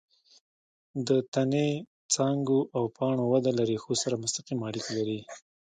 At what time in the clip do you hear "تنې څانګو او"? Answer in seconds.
1.33-2.83